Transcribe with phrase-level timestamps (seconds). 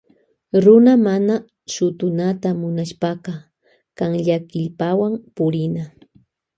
[0.63, 1.35] Runa mana
[1.73, 3.31] shutunata munashpaka
[3.97, 5.83] kamyakillpawan purina.